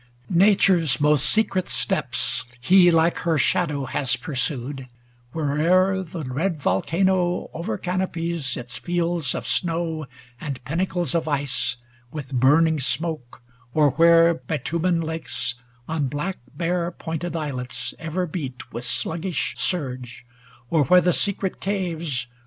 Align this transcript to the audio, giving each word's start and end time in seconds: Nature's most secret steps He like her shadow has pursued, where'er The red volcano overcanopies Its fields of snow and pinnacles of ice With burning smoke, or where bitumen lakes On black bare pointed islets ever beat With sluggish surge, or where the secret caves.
Nature's 0.33 0.99
most 0.99 1.29
secret 1.29 1.69
steps 1.69 2.43
He 2.59 2.89
like 2.89 3.19
her 3.19 3.37
shadow 3.37 3.85
has 3.85 4.15
pursued, 4.15 4.87
where'er 5.31 6.01
The 6.01 6.23
red 6.23 6.59
volcano 6.59 7.51
overcanopies 7.53 8.57
Its 8.57 8.79
fields 8.79 9.35
of 9.35 9.45
snow 9.47 10.07
and 10.39 10.59
pinnacles 10.65 11.13
of 11.13 11.27
ice 11.27 11.77
With 12.09 12.33
burning 12.33 12.79
smoke, 12.79 13.43
or 13.75 13.91
where 13.91 14.33
bitumen 14.33 15.01
lakes 15.01 15.53
On 15.87 16.07
black 16.07 16.39
bare 16.57 16.89
pointed 16.89 17.35
islets 17.35 17.93
ever 17.99 18.25
beat 18.25 18.73
With 18.73 18.85
sluggish 18.85 19.53
surge, 19.55 20.25
or 20.71 20.83
where 20.85 21.01
the 21.01 21.13
secret 21.13 21.59
caves. 21.61 22.25